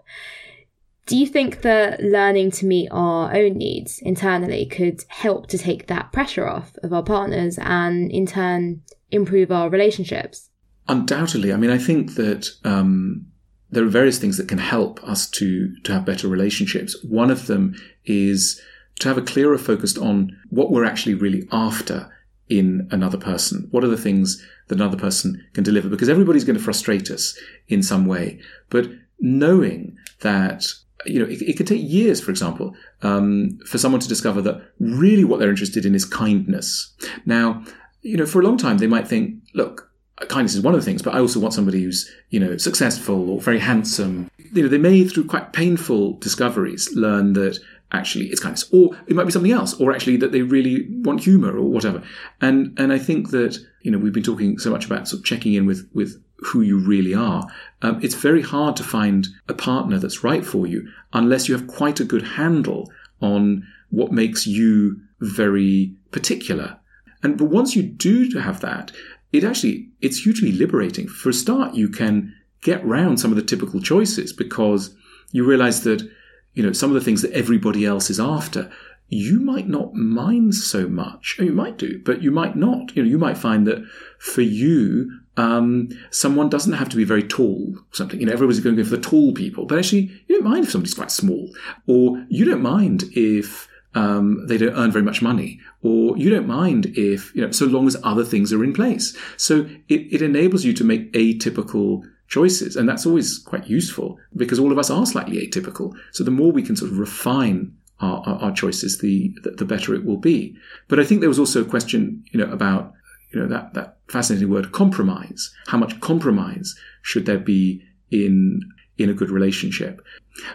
[1.07, 5.87] Do you think that learning to meet our own needs internally could help to take
[5.89, 10.49] that pressure off of our partners and in turn improve our relationships?
[10.89, 11.53] Undoubtedly.
[11.53, 13.27] I mean, I think that um,
[13.71, 16.97] there are various things that can help us to, to have better relationships.
[17.05, 17.75] One of them
[18.07, 18.61] is
[19.01, 22.14] to have a clearer focus on what we're actually really after
[22.49, 23.69] in another person.
[23.71, 25.89] What are the things that another person can deliver?
[25.89, 28.41] Because everybody's going to frustrate us in some way.
[28.71, 28.89] But
[29.21, 30.65] knowing that
[31.07, 34.63] you know, it, it could take years, for example, um, for someone to discover that
[34.79, 36.95] really what they're interested in is kindness.
[37.27, 37.63] Now,
[38.03, 39.91] you know, for a long time they might think, look,
[40.29, 43.31] kindness is one of the things, but I also want somebody who's, you know, successful
[43.31, 44.31] or very handsome.
[44.53, 47.59] You know, they may, through quite painful discoveries, learn that
[47.93, 51.25] actually it's kindness, or it might be something else, or actually that they really want
[51.25, 52.03] humor or whatever.
[52.41, 55.27] And and I think that you know we've been talking so much about sort of
[55.27, 57.49] checking in with with who you really are.
[57.83, 61.67] Um, it's very hard to find a partner that's right for you unless you have
[61.67, 66.79] quite a good handle on what makes you very particular.
[67.23, 68.93] And but once you do have that,
[69.35, 71.09] it actually it's hugely liberating.
[71.09, 74.95] For a start, you can get round some of the typical choices because
[75.33, 76.09] you realize that
[76.55, 78.71] you know some of the things that everybody else is after
[79.09, 81.37] you might not mind so much.
[81.39, 82.97] You might do, but you might not.
[82.97, 83.85] You know, you might find that
[84.19, 87.77] for you, um, someone doesn't have to be very tall.
[87.93, 90.51] Something you know, everybody's going to go for the tall people, but actually, you don't
[90.51, 91.51] mind if somebody's quite small,
[91.87, 96.47] or you don't mind if um, they don't earn very much money, or you don't
[96.47, 99.17] mind if you know, so long as other things are in place.
[99.37, 104.59] So it, it enables you to make atypical choices, and that's always quite useful because
[104.59, 105.95] all of us are slightly atypical.
[106.13, 109.65] So the more we can sort of refine our, our, our choices, the, the the
[109.65, 110.57] better it will be.
[110.89, 112.93] But I think there was also a question, you know, about
[113.35, 115.53] you know, that, that fascinating word compromise.
[115.67, 118.61] How much compromise should there be in,
[118.97, 120.01] in a good relationship?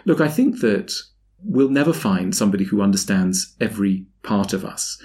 [0.06, 0.94] Look, I think that
[1.44, 5.00] we'll never find somebody who understands every part of us.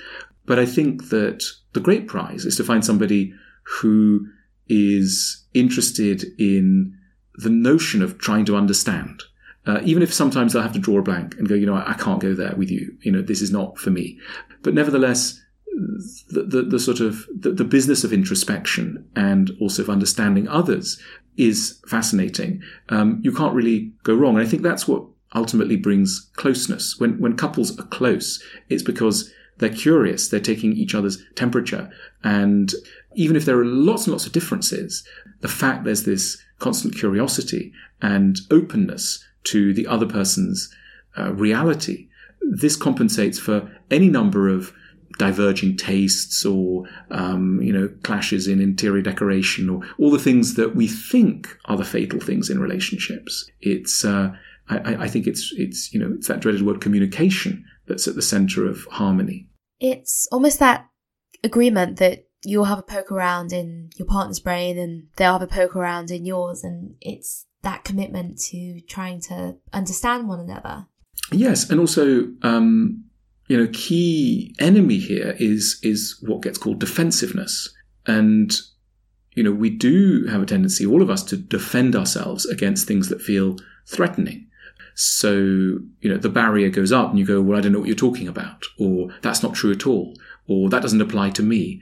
[0.45, 1.43] But I think that
[1.73, 3.33] the great prize is to find somebody
[3.79, 4.27] who
[4.67, 6.97] is interested in
[7.35, 9.21] the notion of trying to understand.
[9.65, 11.91] Uh, even if sometimes they'll have to draw a blank and go, you know, I,
[11.91, 12.95] I can't go there with you.
[13.01, 14.19] You know, this is not for me.
[14.61, 15.41] But nevertheless,
[16.29, 21.01] the, the, the sort of the, the, business of introspection and also of understanding others
[21.35, 22.61] is fascinating.
[22.89, 24.37] Um, you can't really go wrong.
[24.37, 25.03] And I think that's what
[25.35, 26.99] ultimately brings closeness.
[26.99, 31.89] When, when couples are close, it's because they're curious, they're taking each other's temperature.
[32.23, 32.73] And
[33.15, 35.07] even if there are lots and lots of differences,
[35.41, 37.71] the fact there's this constant curiosity
[38.01, 40.73] and openness to the other person's
[41.17, 42.09] uh, reality,
[42.41, 44.73] this compensates for any number of
[45.17, 50.75] diverging tastes or um, you know clashes in interior decoration or all the things that
[50.75, 53.49] we think are the fatal things in relationships.
[53.61, 54.35] It's uh,
[54.67, 58.21] I, I, think it's it's you know it's that dreaded word communication that's at the
[58.21, 59.47] center of harmony.
[59.79, 60.87] It's almost that
[61.43, 65.47] agreement that you'll have a poke around in your partner's brain and they'll have a
[65.47, 70.87] poke around in yours, and it's that commitment to trying to understand one another.
[71.31, 73.05] Yes, and also um,
[73.47, 77.73] you know, key enemy here is is what gets called defensiveness.
[78.07, 78.55] And
[79.33, 83.09] you know, we do have a tendency, all of us, to defend ourselves against things
[83.09, 84.44] that feel threatening.
[84.95, 87.87] So, you know, the barrier goes up and you go, well, I don't know what
[87.87, 90.15] you're talking about, or that's not true at all,
[90.47, 91.81] or that doesn't apply to me.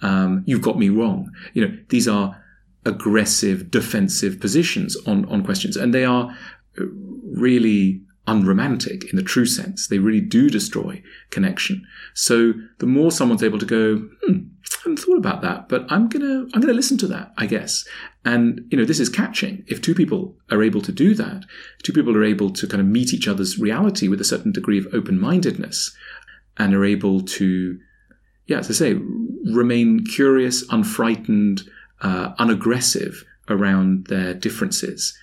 [0.00, 1.30] Um, you've got me wrong.
[1.52, 2.42] You know, these are
[2.86, 6.36] aggressive, defensive positions on, on questions, and they are
[6.76, 9.88] really unromantic in the true sense.
[9.88, 11.84] They really do destroy connection.
[12.14, 16.08] So the more someone's able to go, hmm, I haven't thought about that, but I'm
[16.08, 17.86] gonna I'm gonna listen to that, I guess.
[18.24, 19.64] And you know, this is catching.
[19.66, 21.44] If two people are able to do that,
[21.82, 24.78] two people are able to kind of meet each other's reality with a certain degree
[24.78, 25.94] of open-mindedness,
[26.56, 27.78] and are able to,
[28.46, 29.00] yeah, as I say,
[29.52, 31.62] remain curious, unfrightened,
[32.00, 35.18] uh, unaggressive around their differences.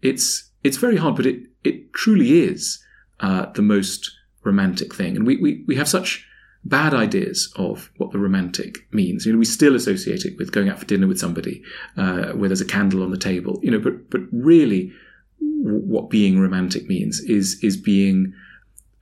[0.00, 2.82] It's it's very hard, but it it truly is
[3.20, 4.10] uh, the most
[4.44, 5.16] romantic thing.
[5.16, 6.26] And we, we, we have such
[6.64, 9.26] bad ideas of what the romantic means.
[9.26, 11.62] You know, we still associate it with going out for dinner with somebody
[11.96, 13.60] uh, where there's a candle on the table.
[13.62, 14.92] You know, but but really,
[15.40, 18.32] what being romantic means is is being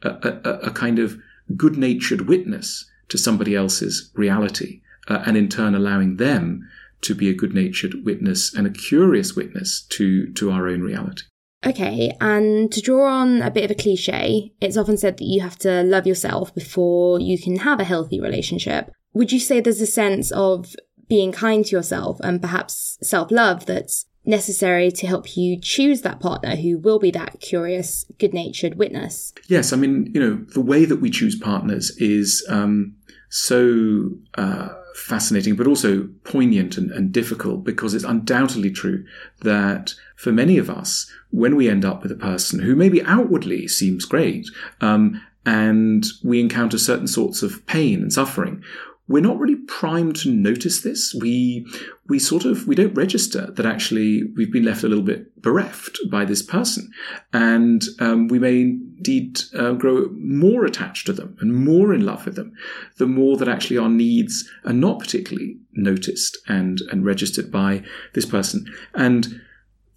[0.02, 0.10] a,
[0.44, 1.18] a, a kind of
[1.56, 6.68] good-natured witness to somebody else's reality, uh, and in turn allowing them
[7.02, 11.22] to be a good natured witness and a curious witness to, to our own reality.
[11.66, 15.40] Okay, and to draw on a bit of a cliche, it's often said that you
[15.40, 18.92] have to love yourself before you can have a healthy relationship.
[19.14, 20.76] Would you say there's a sense of
[21.08, 26.20] being kind to yourself and perhaps self love that's necessary to help you choose that
[26.20, 29.32] partner who will be that curious, good natured witness?
[29.48, 32.94] Yes, I mean, you know, the way that we choose partners is um,
[33.28, 39.04] so uh, fascinating, but also poignant and, and difficult because it's undoubtedly true
[39.40, 43.68] that for many of us, when we end up with a person who maybe outwardly
[43.68, 44.48] seems great,
[44.80, 48.64] um, and we encounter certain sorts of pain and suffering,
[49.08, 51.14] we're not really primed to notice this.
[51.20, 51.66] We
[52.08, 55.98] we sort of we don't register that actually we've been left a little bit bereft
[56.10, 56.90] by this person,
[57.32, 62.26] and um, we may indeed uh, grow more attached to them and more in love
[62.26, 62.52] with them,
[62.98, 67.82] the more that actually our needs are not particularly noticed and and registered by
[68.14, 68.66] this person.
[68.94, 69.40] And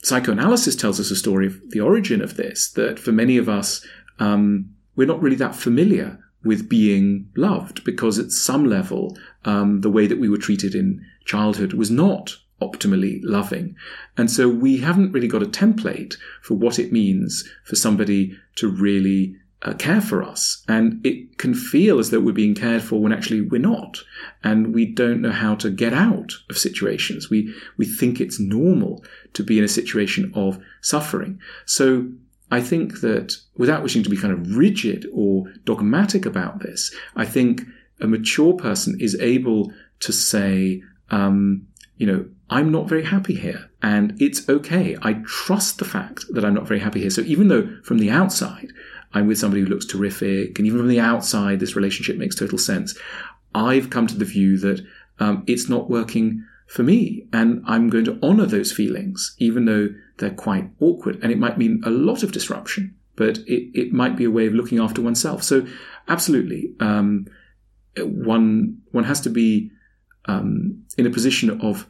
[0.03, 2.71] psychoanalysis tells us a story of the origin of this.
[2.71, 3.83] That for many of us,
[4.19, 9.89] um, we're not really that familiar with being loved because at some level um, the
[9.89, 13.75] way that we were treated in childhood was not optimally loving.
[14.17, 18.69] And so we haven't really got a template for what it means for somebody to
[18.69, 20.63] really uh, care for us.
[20.67, 23.99] And it can feel as though we're being cared for when actually we're not.
[24.43, 27.29] And we don't know how to get out of situations.
[27.29, 31.39] We we think it's normal to be in a situation of suffering.
[31.65, 32.09] So
[32.51, 37.25] I think that without wishing to be kind of rigid or dogmatic about this, I
[37.25, 37.61] think
[37.99, 39.71] a mature person is able
[40.01, 40.81] to say,
[41.11, 44.97] um, you know, I'm not very happy here and it's okay.
[45.01, 47.09] I trust the fact that I'm not very happy here.
[47.09, 48.71] So even though from the outside,
[49.13, 52.57] I'm with somebody who looks terrific and even from the outside, this relationship makes total
[52.57, 52.97] sense.
[53.53, 54.85] I've come to the view that
[55.19, 57.27] um, it's not working for me.
[57.33, 59.89] And I'm going to honor those feelings, even though
[60.19, 61.19] they're quite awkward.
[61.21, 64.47] And it might mean a lot of disruption, but it, it might be a way
[64.47, 65.43] of looking after oneself.
[65.43, 65.65] So,
[66.07, 67.25] absolutely, um,
[67.97, 69.71] one, one has to be
[70.25, 71.89] um, in a position of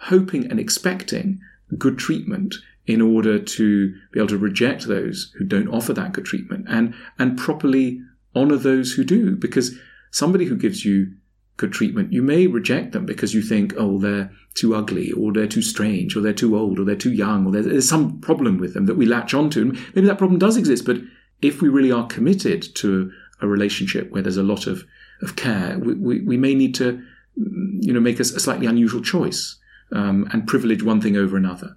[0.00, 1.40] hoping and expecting
[1.78, 2.54] good treatment
[2.86, 6.94] in order to be able to reject those who don't offer that good treatment and,
[7.18, 8.00] and properly
[8.34, 9.36] honor those who do.
[9.36, 9.74] Because
[10.10, 11.14] somebody who gives you
[11.56, 15.46] good treatment, you may reject them because you think, oh, they're too ugly, or they're
[15.46, 18.74] too strange, or they're too old, or they're too young, or there's some problem with
[18.74, 19.62] them that we latch onto.
[19.62, 20.98] And maybe that problem does exist, but
[21.42, 24.84] if we really are committed to a relationship where there's a lot of,
[25.22, 27.02] of care, we, we, we may need to,
[27.36, 29.56] you know, make a, a slightly unusual choice
[29.92, 31.76] um, and privilege one thing over another.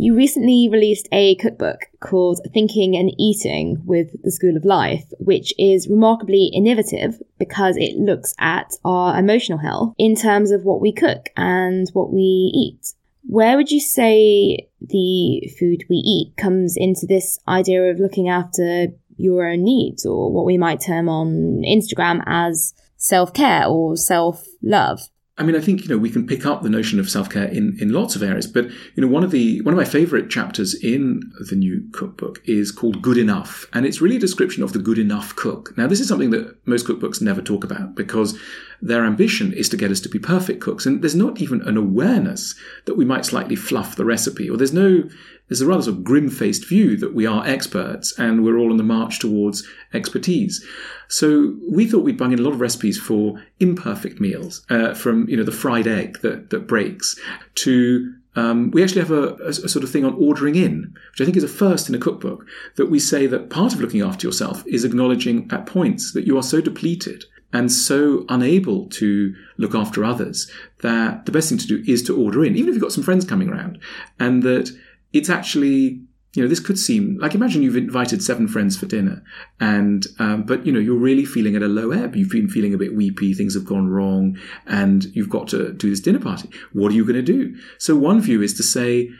[0.00, 5.52] You recently released a cookbook called Thinking and Eating with the School of Life, which
[5.58, 10.92] is remarkably innovative because it looks at our emotional health in terms of what we
[10.92, 12.20] cook and what we
[12.54, 12.94] eat.
[13.24, 18.92] Where would you say the food we eat comes into this idea of looking after
[19.16, 24.46] your own needs, or what we might term on Instagram as self care or self
[24.62, 25.00] love?
[25.38, 27.44] I mean, I think you know we can pick up the notion of self care
[27.44, 30.28] in, in lots of areas, but you know one of the one of my favorite
[30.28, 34.72] chapters in the new cookbook is called "Good Enough," and it's really a description of
[34.72, 35.76] the good enough cook.
[35.78, 38.36] Now, this is something that most cookbooks never talk about because
[38.82, 41.76] their ambition is to get us to be perfect cooks, and there's not even an
[41.76, 45.04] awareness that we might slightly fluff the recipe, or there's no
[45.48, 48.76] there's a rather sort of grim-faced view that we are experts and we're all on
[48.76, 50.64] the march towards expertise.
[51.08, 55.28] So we thought we'd bung in a lot of recipes for imperfect meals, uh, from
[55.28, 57.18] you know the fried egg that that breaks
[57.56, 61.20] to um, we actually have a, a, a, sort of thing on ordering in, which
[61.20, 62.46] I think is a first in a cookbook,
[62.76, 66.38] that we say that part of looking after yourself is acknowledging at points that you
[66.38, 70.50] are so depleted and so unable to look after others
[70.82, 73.02] that the best thing to do is to order in, even if you've got some
[73.02, 73.78] friends coming around,
[74.20, 74.70] and that
[75.12, 76.02] it's actually
[76.34, 79.22] you know this could seem like imagine you've invited seven friends for dinner
[79.60, 82.14] and um, but you know you're really feeling at a low ebb.
[82.14, 85.90] You've been feeling a bit weepy things have gone wrong and you've got to do
[85.90, 86.50] this dinner party.
[86.72, 87.56] What are you going to do?
[87.78, 89.10] So one view is to say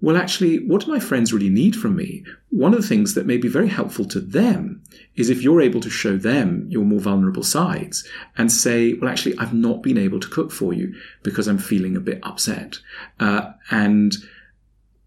[0.00, 2.24] well actually what do my friends really need from me?
[2.50, 4.82] One of the things that may be very helpful to them
[5.16, 9.36] is if you're able to show them your more vulnerable sides and say well actually
[9.38, 12.78] i've not been able to cook for you because i'm feeling a bit upset.
[13.20, 14.16] Uh, and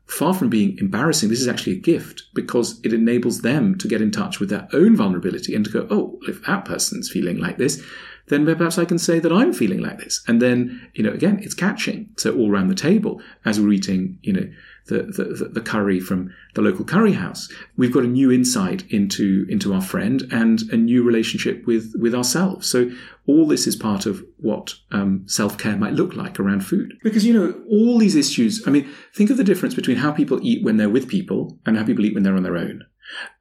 [0.08, 4.02] far from being embarrassing, this is actually a gift because it enables them to get
[4.02, 7.58] in touch with their own vulnerability and to go, oh, if that person's feeling like
[7.58, 7.84] this,
[8.28, 10.24] then perhaps I can say that I'm feeling like this.
[10.28, 12.10] And then, you know, again, it's catching.
[12.18, 14.50] So all around the table, as we're eating, you know,
[14.88, 19.46] the, the, the curry from the local curry house, we've got a new insight into,
[19.50, 22.70] into our friend and a new relationship with, with ourselves.
[22.70, 22.90] So
[23.28, 26.94] all this is part of what um, self care might look like around food.
[27.04, 30.40] Because, you know, all these issues, I mean, think of the difference between how people
[30.42, 32.84] eat when they're with people and how people eat when they're on their own.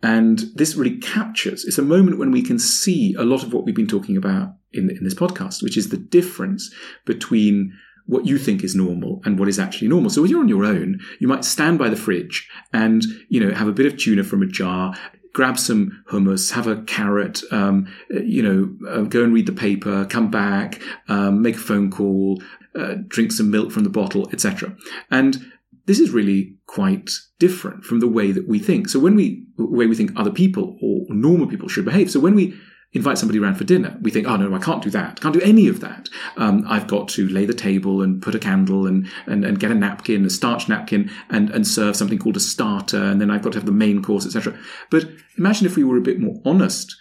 [0.02, 3.64] And this really captures, it's a moment when we can see a lot of what
[3.64, 6.72] we've been talking about in, in this podcast, which is the difference
[7.04, 7.76] between
[8.06, 10.10] what you think is normal and what is actually normal.
[10.10, 13.54] So when you're on your own, you might stand by the fridge and, you know,
[13.54, 14.94] have a bit of tuna from a jar,
[15.32, 20.06] grab some hummus, have a carrot, um, you know, uh, go and read the paper,
[20.06, 22.40] come back, um, make a phone call,
[22.74, 24.74] uh, drink some milk from the bottle, etc.
[25.10, 25.52] And
[25.86, 28.88] this is really quite different from the way that we think.
[28.88, 32.10] So when we, way we think other people or normal people should behave.
[32.10, 32.58] So when we
[32.96, 35.20] invite somebody around for dinner, we think, oh no, I can't do that.
[35.20, 36.08] Can't do any of that.
[36.36, 39.70] Um, I've got to lay the table and put a candle and, and, and get
[39.70, 43.42] a napkin, a starch napkin, and, and serve something called a starter, and then I've
[43.42, 44.58] got to have the main course, etc.
[44.90, 46.94] But imagine if we were a bit more honest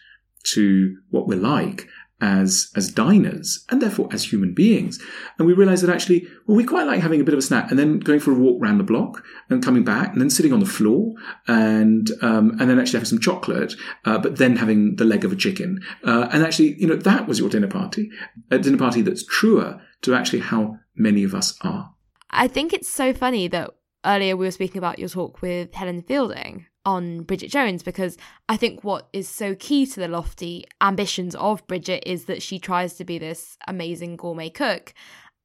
[0.54, 1.88] to what we're like
[2.26, 5.00] as as diners and therefore as human beings.
[5.38, 7.70] And we realize that actually well we quite like having a bit of a snack
[7.70, 10.52] and then going for a walk around the block and coming back and then sitting
[10.52, 11.14] on the floor
[11.48, 13.74] and um, and then actually having some chocolate
[14.06, 15.82] uh, but then having the leg of a chicken.
[16.04, 18.10] Uh, and actually you know that was your dinner party
[18.50, 21.92] a dinner party that's truer to actually how many of us are.
[22.32, 23.72] I think it's so funny that
[24.04, 28.18] earlier we were speaking about your talk with helen fielding on Bridget Jones because
[28.48, 32.60] I think what is so key to the lofty ambitions of Bridget is that she
[32.60, 34.94] tries to be this amazing gourmet cook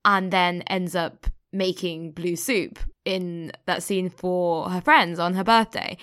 [0.04, 5.44] and then ends up making blue soup in that scene for her friends on her
[5.44, 5.96] birthday.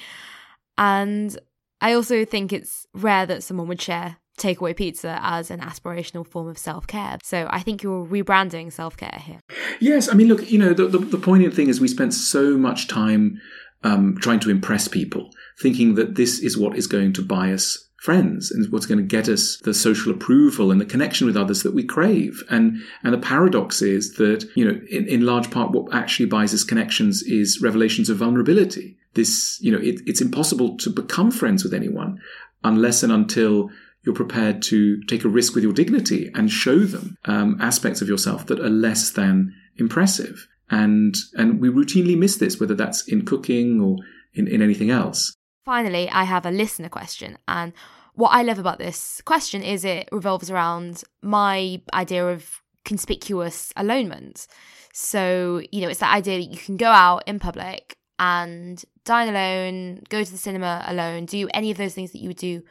[0.78, 1.38] And
[1.82, 6.48] I also think it's rare that someone would share takeaway pizza as an aspirational form
[6.48, 7.18] of self care.
[7.24, 9.40] So I think you're rebranding self care here.
[9.80, 12.58] Yes, I mean, look, you know, the, the, the poignant thing is we spent so
[12.58, 13.40] much time
[13.84, 17.88] um, trying to impress people, thinking that this is what is going to buy us
[17.98, 21.64] friends and what's going to get us the social approval and the connection with others
[21.64, 22.44] that we crave.
[22.50, 26.54] And and the paradox is that, you know, in, in large part what actually buys
[26.54, 28.98] us connections is revelations of vulnerability.
[29.16, 32.22] This, you know, it, it's impossible to become friends with anyone
[32.64, 33.70] unless and until
[34.04, 38.08] you're prepared to take a risk with your dignity and show them um, aspects of
[38.08, 43.26] yourself that are less than impressive and and we routinely miss this whether that's in
[43.26, 43.98] cooking or
[44.34, 45.34] in, in anything else.
[45.66, 47.74] Finally i have a listener question and
[48.14, 54.48] what i love about this question is it revolves around my idea of conspicuous alonement.
[54.94, 59.30] So you know it's that idea that you can go out in public and dine
[59.30, 62.64] alone go to the cinema alone do any of those things that you would do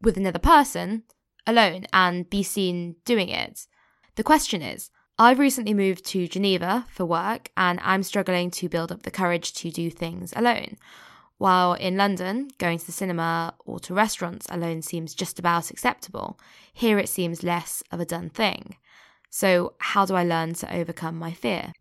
[0.00, 1.02] with another person
[1.46, 3.66] alone and be seen doing it.
[4.16, 4.90] The question is
[5.22, 9.52] I've recently moved to Geneva for work and I'm struggling to build up the courage
[9.52, 10.78] to do things alone.
[11.38, 16.40] While in London, going to the cinema or to restaurants alone seems just about acceptable,
[16.72, 18.74] here it seems less of a done thing.
[19.30, 21.72] So, how do I learn to overcome my fear?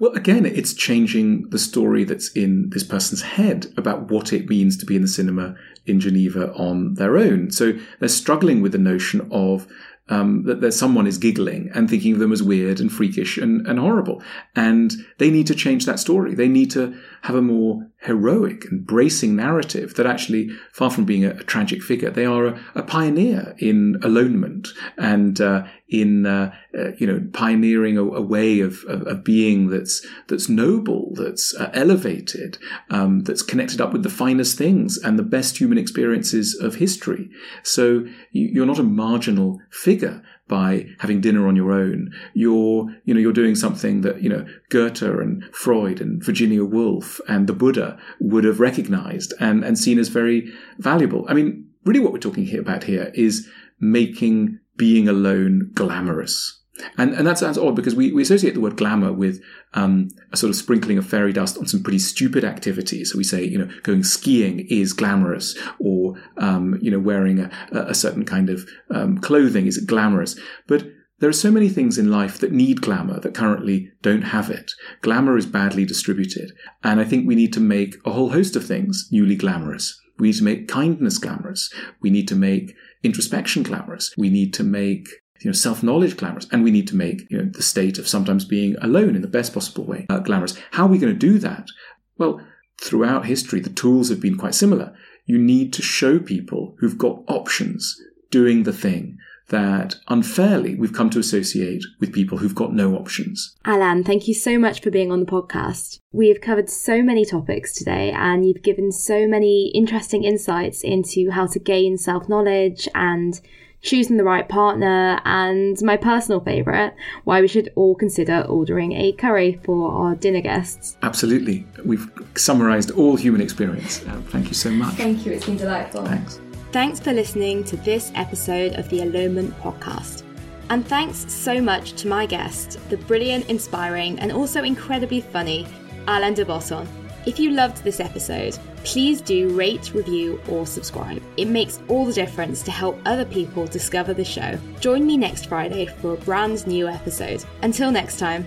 [0.00, 4.76] Well, again, it's changing the story that's in this person's head about what it means
[4.76, 5.54] to be in the cinema
[5.86, 7.50] in Geneva on their own.
[7.50, 9.66] So, they're struggling with the notion of
[10.08, 13.66] um, that, that someone is giggling and thinking of them as weird and freakish and,
[13.66, 14.22] and horrible.
[14.56, 16.34] And they need to change that story.
[16.34, 21.24] They need to have a more heroic and bracing narrative that actually, far from being
[21.24, 26.54] a, a tragic figure, they are a, a pioneer in alonement and uh, in uh,
[26.78, 31.54] uh, you know pioneering a, a way of, of, of, being that's that's noble, that's
[31.54, 32.58] uh, elevated,
[32.90, 37.30] um, that's connected up with the finest things and the best human experiences of history.
[37.62, 42.12] So you're not a marginal figure by having dinner on your own.
[42.34, 47.20] You're, you know, you're doing something that, you know, Goethe and Freud and Virginia Woolf
[47.28, 51.26] and the Buddha would have recognized and, and seen as very valuable.
[51.28, 56.57] I mean, really what we're talking here about here is making being alone glamorous.
[56.96, 59.42] And, and that sounds odd because we, we associate the word glamour with
[59.74, 63.12] um, a sort of sprinkling of fairy dust on some pretty stupid activities.
[63.12, 67.50] So we say, you know, going skiing is glamorous, or um, you know, wearing a,
[67.72, 70.38] a certain kind of um, clothing is glamorous.
[70.66, 70.86] But
[71.20, 74.70] there are so many things in life that need glamour that currently don't have it.
[75.02, 76.52] Glamour is badly distributed,
[76.84, 80.00] and I think we need to make a whole host of things newly glamorous.
[80.18, 81.72] We need to make kindness glamorous.
[82.00, 84.14] We need to make introspection glamorous.
[84.16, 85.08] We need to make
[85.40, 88.44] you know, self-knowledge glamorous, and we need to make you know the state of sometimes
[88.44, 90.58] being alone in the best possible way uh, glamorous.
[90.72, 91.68] How are we going to do that?
[92.16, 92.40] Well,
[92.80, 94.94] throughout history, the tools have been quite similar.
[95.26, 99.18] You need to show people who've got options doing the thing
[99.48, 103.56] that unfairly we've come to associate with people who've got no options.
[103.64, 106.00] Alain, thank you so much for being on the podcast.
[106.12, 111.30] We have covered so many topics today, and you've given so many interesting insights into
[111.30, 113.40] how to gain self knowledge and
[113.82, 116.92] choosing the right partner, and my personal favourite,
[117.24, 120.96] why we should all consider ordering a curry for our dinner guests.
[121.02, 121.66] Absolutely.
[121.84, 124.04] We've summarised all human experience.
[124.06, 124.94] Uh, thank you so much.
[124.94, 125.32] Thank you.
[125.32, 126.04] It's been delightful.
[126.04, 126.40] Thanks.
[126.72, 130.24] Thanks for listening to this episode of the Alonement Podcast.
[130.70, 135.66] And thanks so much to my guest, the brilliant, inspiring, and also incredibly funny
[136.06, 136.86] Alain de Botton.
[137.28, 141.22] If you loved this episode, please do rate, review, or subscribe.
[141.36, 144.58] It makes all the difference to help other people discover the show.
[144.80, 147.44] Join me next Friday for a brand new episode.
[147.60, 148.46] Until next time.